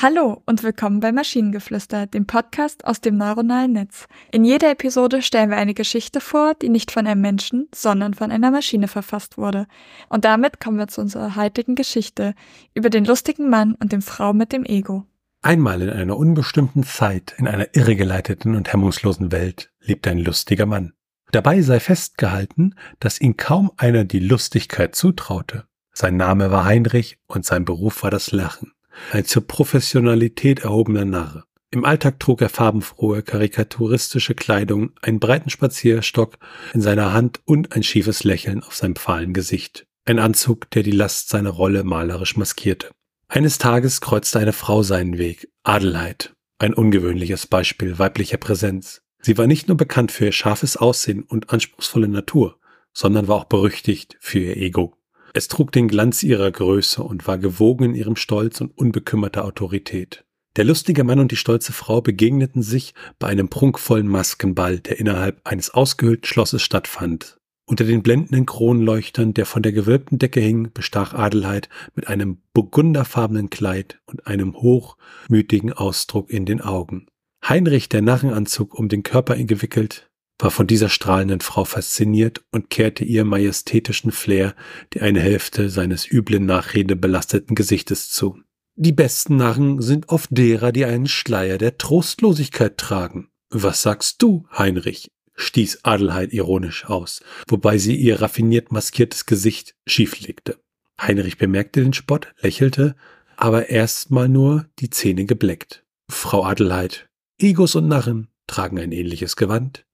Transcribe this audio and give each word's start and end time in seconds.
Hallo 0.00 0.40
und 0.46 0.62
willkommen 0.62 1.00
bei 1.00 1.10
Maschinengeflüster, 1.10 2.06
dem 2.06 2.24
Podcast 2.24 2.84
aus 2.84 3.00
dem 3.00 3.16
neuronalen 3.16 3.72
Netz. 3.72 4.06
In 4.30 4.44
jeder 4.44 4.70
Episode 4.70 5.22
stellen 5.22 5.50
wir 5.50 5.56
eine 5.56 5.74
Geschichte 5.74 6.20
vor, 6.20 6.54
die 6.54 6.68
nicht 6.68 6.92
von 6.92 7.04
einem 7.08 7.20
Menschen, 7.20 7.66
sondern 7.74 8.14
von 8.14 8.30
einer 8.30 8.52
Maschine 8.52 8.86
verfasst 8.86 9.38
wurde. 9.38 9.66
Und 10.08 10.24
damit 10.24 10.60
kommen 10.60 10.78
wir 10.78 10.86
zu 10.86 11.00
unserer 11.00 11.34
heutigen 11.34 11.74
Geschichte 11.74 12.34
über 12.74 12.90
den 12.90 13.04
lustigen 13.06 13.50
Mann 13.50 13.74
und 13.74 13.90
die 13.90 14.00
Frau 14.00 14.32
mit 14.32 14.52
dem 14.52 14.64
Ego. 14.64 15.04
Einmal 15.42 15.82
in 15.82 15.90
einer 15.90 16.16
unbestimmten 16.16 16.84
Zeit, 16.84 17.34
in 17.36 17.48
einer 17.48 17.74
irregeleiteten 17.74 18.54
und 18.54 18.72
hemmungslosen 18.72 19.32
Welt, 19.32 19.72
lebte 19.80 20.10
ein 20.10 20.18
lustiger 20.18 20.66
Mann. 20.66 20.92
Dabei 21.32 21.60
sei 21.60 21.80
festgehalten, 21.80 22.76
dass 23.00 23.20
ihn 23.20 23.36
kaum 23.36 23.72
einer 23.76 24.04
die 24.04 24.20
Lustigkeit 24.20 24.94
zutraute. 24.94 25.64
Sein 25.92 26.16
Name 26.16 26.52
war 26.52 26.66
Heinrich 26.66 27.18
und 27.26 27.44
sein 27.44 27.64
Beruf 27.64 28.04
war 28.04 28.12
das 28.12 28.30
Lachen 28.30 28.70
ein 29.12 29.24
zur 29.24 29.46
Professionalität 29.46 30.60
erhobener 30.60 31.04
Narr. 31.04 31.44
Im 31.70 31.84
Alltag 31.84 32.18
trug 32.18 32.40
er 32.40 32.48
farbenfrohe, 32.48 33.22
karikaturistische 33.22 34.34
Kleidung, 34.34 34.92
einen 35.02 35.20
breiten 35.20 35.50
Spazierstock 35.50 36.38
in 36.72 36.80
seiner 36.80 37.12
Hand 37.12 37.40
und 37.44 37.72
ein 37.72 37.82
schiefes 37.82 38.24
Lächeln 38.24 38.62
auf 38.62 38.74
seinem 38.74 38.96
fahlen 38.96 39.34
Gesicht. 39.34 39.86
Ein 40.06 40.18
Anzug, 40.18 40.70
der 40.70 40.82
die 40.82 40.92
Last 40.92 41.28
seiner 41.28 41.50
Rolle 41.50 41.84
malerisch 41.84 42.38
maskierte. 42.38 42.90
Eines 43.28 43.58
Tages 43.58 44.00
kreuzte 44.00 44.38
eine 44.38 44.54
Frau 44.54 44.82
seinen 44.82 45.18
Weg, 45.18 45.50
Adelheid. 45.62 46.32
Ein 46.58 46.72
ungewöhnliches 46.72 47.46
Beispiel 47.46 47.98
weiblicher 47.98 48.38
Präsenz. 48.38 49.02
Sie 49.20 49.36
war 49.36 49.46
nicht 49.46 49.68
nur 49.68 49.76
bekannt 49.76 50.10
für 50.10 50.26
ihr 50.26 50.32
scharfes 50.32 50.78
Aussehen 50.78 51.22
und 51.22 51.50
anspruchsvolle 51.50 52.08
Natur, 52.08 52.58
sondern 52.94 53.28
war 53.28 53.36
auch 53.36 53.44
berüchtigt 53.44 54.16
für 54.20 54.38
ihr 54.38 54.56
Ego. 54.56 54.97
Es 55.34 55.48
trug 55.48 55.72
den 55.72 55.88
Glanz 55.88 56.22
ihrer 56.22 56.50
Größe 56.50 57.02
und 57.02 57.26
war 57.26 57.38
gewogen 57.38 57.84
in 57.84 57.94
ihrem 57.94 58.16
Stolz 58.16 58.60
und 58.60 58.76
unbekümmerter 58.76 59.44
Autorität. 59.44 60.24
Der 60.56 60.64
lustige 60.64 61.04
Mann 61.04 61.20
und 61.20 61.30
die 61.30 61.36
stolze 61.36 61.72
Frau 61.72 62.00
begegneten 62.00 62.62
sich 62.62 62.94
bei 63.18 63.28
einem 63.28 63.48
prunkvollen 63.48 64.08
Maskenball, 64.08 64.80
der 64.80 64.98
innerhalb 64.98 65.40
eines 65.44 65.70
ausgehöhlten 65.70 66.26
Schlosses 66.26 66.62
stattfand. 66.62 67.38
Unter 67.64 67.84
den 67.84 68.02
blendenden 68.02 68.46
Kronleuchtern, 68.46 69.34
der 69.34 69.44
von 69.44 69.62
der 69.62 69.72
gewölbten 69.72 70.18
Decke 70.18 70.40
hing, 70.40 70.70
bestach 70.72 71.12
Adelheid 71.12 71.68
mit 71.94 72.08
einem 72.08 72.38
burgunderfarbenen 72.54 73.50
Kleid 73.50 74.00
und 74.06 74.26
einem 74.26 74.54
hochmütigen 74.54 75.74
Ausdruck 75.74 76.30
in 76.30 76.46
den 76.46 76.62
Augen. 76.62 77.06
Heinrich, 77.46 77.88
der 77.88 78.02
Narrenanzug 78.02 78.74
um 78.74 78.88
den 78.88 79.02
Körper 79.02 79.36
gewickelt, 79.36 80.07
war 80.38 80.50
von 80.50 80.66
dieser 80.66 80.88
strahlenden 80.88 81.40
Frau 81.40 81.64
fasziniert 81.64 82.42
und 82.52 82.70
kehrte 82.70 83.04
ihr 83.04 83.24
majestätischen 83.24 84.12
Flair 84.12 84.54
die 84.94 85.00
eine 85.00 85.20
Hälfte 85.20 85.68
seines 85.68 86.10
üblen 86.10 86.46
Nachrede 86.46 86.96
belasteten 86.96 87.54
Gesichtes 87.54 88.10
zu. 88.10 88.38
Die 88.76 88.92
besten 88.92 89.36
Narren 89.36 89.82
sind 89.82 90.08
oft 90.08 90.28
derer, 90.30 90.70
die 90.70 90.84
einen 90.84 91.08
Schleier 91.08 91.58
der 91.58 91.78
Trostlosigkeit 91.78 92.78
tragen. 92.78 93.28
Was 93.50 93.82
sagst 93.82 94.22
du, 94.22 94.46
Heinrich? 94.56 95.10
stieß 95.34 95.84
Adelheid 95.84 96.32
ironisch 96.32 96.84
aus, 96.86 97.20
wobei 97.46 97.78
sie 97.78 97.96
ihr 97.96 98.20
raffiniert 98.20 98.72
maskiertes 98.72 99.26
Gesicht 99.26 99.76
schieflegte. 99.86 100.58
Heinrich 101.00 101.38
bemerkte 101.38 101.80
den 101.80 101.92
Spott, 101.92 102.34
lächelte, 102.40 102.96
aber 103.36 103.68
erstmal 103.68 104.28
nur 104.28 104.66
die 104.80 104.90
Zähne 104.90 105.26
gebleckt. 105.26 105.84
Frau 106.10 106.44
Adelheid, 106.44 107.08
Egos 107.40 107.76
und 107.76 107.86
Narren 107.86 108.28
tragen 108.48 108.78
ein 108.80 108.92
ähnliches 108.92 109.36
Gewand. 109.36 109.86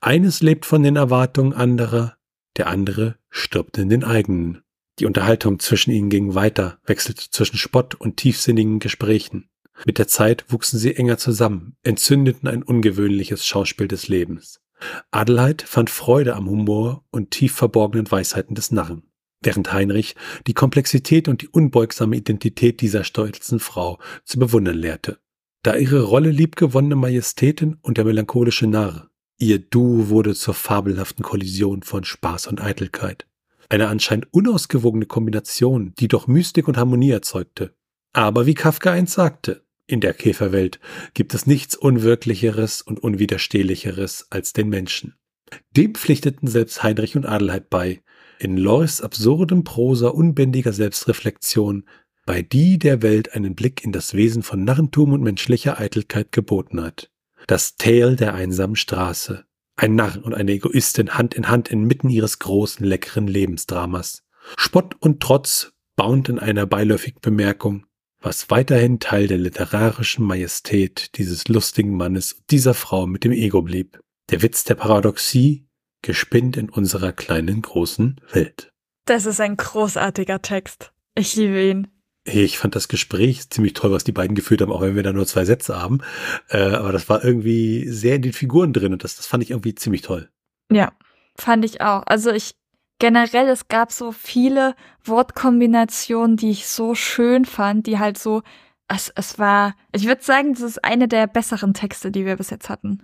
Eines 0.00 0.42
lebt 0.42 0.66
von 0.66 0.82
den 0.82 0.96
Erwartungen 0.96 1.52
anderer, 1.52 2.16
der 2.56 2.68
andere 2.68 3.16
stirbt 3.30 3.78
in 3.78 3.88
den 3.88 4.04
eigenen. 4.04 4.62
Die 5.00 5.06
Unterhaltung 5.06 5.58
zwischen 5.58 5.90
ihnen 5.90 6.08
ging 6.08 6.34
weiter, 6.34 6.78
wechselte 6.86 7.30
zwischen 7.30 7.56
Spott 7.56 7.94
und 7.94 8.16
tiefsinnigen 8.16 8.78
Gesprächen. 8.78 9.48
Mit 9.86 9.98
der 9.98 10.06
Zeit 10.06 10.44
wuchsen 10.48 10.78
sie 10.78 10.94
enger 10.94 11.18
zusammen, 11.18 11.76
entzündeten 11.82 12.48
ein 12.48 12.62
ungewöhnliches 12.62 13.44
Schauspiel 13.44 13.88
des 13.88 14.06
Lebens. 14.06 14.60
Adelheid 15.10 15.62
fand 15.62 15.90
Freude 15.90 16.36
am 16.36 16.48
Humor 16.48 17.04
und 17.10 17.32
tief 17.32 17.54
verborgenen 17.54 18.08
Weisheiten 18.10 18.54
des 18.54 18.70
Narren, 18.70 19.02
während 19.40 19.72
Heinrich 19.72 20.14
die 20.46 20.54
Komplexität 20.54 21.26
und 21.26 21.42
die 21.42 21.48
unbeugsame 21.48 22.16
Identität 22.16 22.80
dieser 22.80 23.02
stolzen 23.02 23.58
Frau 23.58 23.98
zu 24.24 24.38
bewundern 24.38 24.76
lehrte. 24.76 25.18
Da 25.62 25.74
ihre 25.74 26.02
Rolle 26.02 26.30
liebgewonnene 26.30 26.94
Majestätin 26.94 27.78
und 27.82 27.96
der 27.96 28.04
melancholische 28.04 28.66
Narr 28.66 29.10
Ihr 29.38 29.58
Du 29.58 30.08
wurde 30.08 30.34
zur 30.34 30.54
fabelhaften 30.54 31.24
Kollision 31.24 31.82
von 31.82 32.04
Spaß 32.04 32.46
und 32.46 32.62
Eitelkeit. 32.62 33.26
Eine 33.68 33.88
anscheinend 33.88 34.32
unausgewogene 34.32 35.06
Kombination, 35.06 35.92
die 35.98 36.08
doch 36.08 36.26
Mystik 36.26 36.68
und 36.68 36.76
Harmonie 36.76 37.10
erzeugte. 37.10 37.74
Aber 38.12 38.46
wie 38.46 38.54
Kafka 38.54 38.92
einst 38.92 39.14
sagte, 39.14 39.64
in 39.86 40.00
der 40.00 40.14
Käferwelt 40.14 40.80
gibt 41.12 41.34
es 41.34 41.46
nichts 41.46 41.74
Unwirklicheres 41.74 42.80
und 42.80 43.02
Unwiderstehlicheres 43.02 44.28
als 44.30 44.52
den 44.52 44.68
Menschen. 44.68 45.14
Dem 45.76 45.94
pflichteten 45.94 46.48
selbst 46.48 46.82
Heinrich 46.82 47.16
und 47.16 47.26
Adelheid 47.26 47.68
bei, 47.68 48.02
in 48.38 48.56
Loris 48.56 49.00
absurdem 49.00 49.64
Prosa 49.64 50.08
unbändiger 50.08 50.72
Selbstreflexion, 50.72 51.84
bei 52.24 52.40
die 52.40 52.78
der 52.78 53.02
Welt 53.02 53.34
einen 53.34 53.54
Blick 53.54 53.84
in 53.84 53.92
das 53.92 54.14
Wesen 54.14 54.42
von 54.42 54.64
Narrentum 54.64 55.12
und 55.12 55.22
menschlicher 55.22 55.78
Eitelkeit 55.78 56.32
geboten 56.32 56.80
hat. 56.80 57.10
Das 57.46 57.76
Tale 57.76 58.16
der 58.16 58.34
einsamen 58.34 58.76
Straße. 58.76 59.44
Ein 59.76 59.96
Narr 59.96 60.24
und 60.24 60.34
eine 60.34 60.52
Egoistin 60.52 61.14
Hand 61.14 61.34
in 61.34 61.48
Hand 61.48 61.68
inmitten 61.68 62.08
ihres 62.08 62.38
großen, 62.38 62.86
leckeren 62.86 63.26
Lebensdramas. 63.26 64.22
Spott 64.56 64.94
und 65.00 65.20
Trotz 65.20 65.72
bauend 65.96 66.28
in 66.28 66.38
einer 66.38 66.66
beiläufigen 66.66 67.20
Bemerkung, 67.20 67.86
was 68.20 68.50
weiterhin 68.50 69.00
Teil 69.00 69.26
der 69.26 69.38
literarischen 69.38 70.24
Majestät 70.24 71.16
dieses 71.18 71.48
lustigen 71.48 71.96
Mannes 71.96 72.32
und 72.32 72.50
dieser 72.50 72.74
Frau 72.74 73.06
mit 73.06 73.24
dem 73.24 73.32
Ego 73.32 73.62
blieb. 73.62 74.00
Der 74.30 74.42
Witz 74.42 74.64
der 74.64 74.76
Paradoxie, 74.76 75.66
gespinnt 76.02 76.56
in 76.56 76.70
unserer 76.70 77.12
kleinen, 77.12 77.62
großen 77.62 78.20
Welt. 78.32 78.70
Das 79.06 79.26
ist 79.26 79.40
ein 79.40 79.56
großartiger 79.56 80.40
Text. 80.40 80.92
Ich 81.14 81.36
liebe 81.36 81.62
ihn. 81.62 81.93
Ich 82.26 82.58
fand 82.58 82.74
das 82.74 82.88
Gespräch 82.88 83.50
ziemlich 83.50 83.74
toll, 83.74 83.92
was 83.92 84.04
die 84.04 84.12
beiden 84.12 84.34
geführt 84.34 84.62
haben, 84.62 84.72
auch 84.72 84.80
wenn 84.80 84.96
wir 84.96 85.02
da 85.02 85.12
nur 85.12 85.26
zwei 85.26 85.44
Sätze 85.44 85.80
haben. 85.80 86.00
Äh, 86.48 86.58
aber 86.58 86.90
das 86.90 87.08
war 87.10 87.22
irgendwie 87.22 87.86
sehr 87.88 88.16
in 88.16 88.22
den 88.22 88.32
Figuren 88.32 88.72
drin 88.72 88.94
und 88.94 89.04
das, 89.04 89.16
das 89.16 89.26
fand 89.26 89.42
ich 89.42 89.50
irgendwie 89.50 89.74
ziemlich 89.74 90.02
toll. 90.02 90.30
Ja, 90.70 90.92
fand 91.36 91.66
ich 91.66 91.82
auch. 91.82 92.02
Also 92.06 92.30
ich 92.30 92.54
generell, 92.98 93.48
es 93.48 93.68
gab 93.68 93.92
so 93.92 94.12
viele 94.12 94.74
Wortkombinationen, 95.04 96.38
die 96.38 96.50
ich 96.50 96.66
so 96.66 96.94
schön 96.94 97.44
fand, 97.44 97.86
die 97.86 97.98
halt 97.98 98.16
so, 98.16 98.42
es, 98.88 99.12
es 99.14 99.38
war, 99.38 99.74
ich 99.92 100.06
würde 100.06 100.22
sagen, 100.22 100.54
das 100.54 100.62
ist 100.62 100.84
eine 100.84 101.08
der 101.08 101.26
besseren 101.26 101.74
Texte, 101.74 102.10
die 102.10 102.24
wir 102.24 102.36
bis 102.36 102.48
jetzt 102.48 102.70
hatten. 102.70 103.02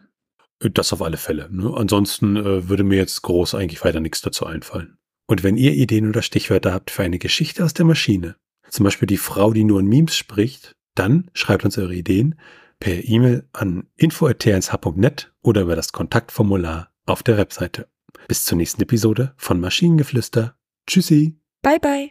Das 0.60 0.92
auf 0.92 1.02
alle 1.02 1.16
Fälle. 1.18 1.48
Ne? 1.50 1.72
Ansonsten 1.74 2.36
äh, 2.36 2.68
würde 2.68 2.84
mir 2.84 2.96
jetzt 2.96 3.20
groß 3.22 3.54
eigentlich 3.54 3.82
weiter 3.84 4.00
nichts 4.00 4.22
dazu 4.22 4.46
einfallen. 4.46 4.98
Und 5.26 5.42
wenn 5.42 5.56
ihr 5.56 5.72
Ideen 5.72 6.08
oder 6.08 6.22
Stichwörter 6.22 6.72
habt 6.72 6.90
für 6.90 7.02
eine 7.02 7.18
Geschichte 7.18 7.64
aus 7.64 7.72
der 7.72 7.84
Maschine, 7.84 8.36
zum 8.70 8.84
Beispiel 8.84 9.06
die 9.06 9.16
Frau, 9.16 9.52
die 9.52 9.64
nur 9.64 9.80
in 9.80 9.86
Memes 9.86 10.16
spricht, 10.16 10.76
dann 10.94 11.30
schreibt 11.34 11.64
uns 11.64 11.78
eure 11.78 11.94
Ideen 11.94 12.36
per 12.78 13.04
E-Mail 13.04 13.46
an 13.52 13.86
info.tnsh.net 13.96 15.32
oder 15.42 15.62
über 15.62 15.76
das 15.76 15.92
Kontaktformular 15.92 16.90
auf 17.06 17.22
der 17.22 17.36
Webseite. 17.36 17.88
Bis 18.28 18.44
zur 18.44 18.56
nächsten 18.56 18.82
Episode 18.82 19.34
von 19.36 19.60
Maschinengeflüster. 19.60 20.56
Tschüssi. 20.86 21.38
Bye 21.62 21.78
bye. 21.78 22.10